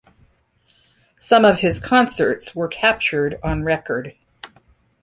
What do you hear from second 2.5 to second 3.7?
were captured on